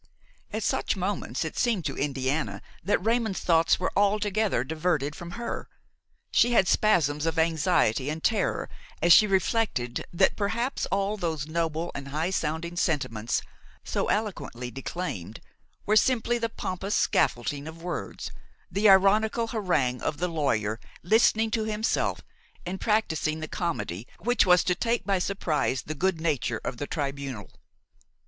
[0.51, 5.69] At such moments it seemed to Indiana that Raymon's thoughts were altogether diverted from her;
[6.31, 8.67] she had spasms of anxiety and terror
[8.99, 13.43] as she reflected that perhaps all those noble and high sounding sentiments
[13.83, 15.39] so eloquently declaimed
[15.85, 18.31] were simply the pompous scaffolding of words,
[18.71, 22.21] the ironical harangue of the lawyer, listening to himself
[22.65, 26.87] and practising the comedy which is to take by surprise the good nature of the
[26.87, 27.51] tribunal.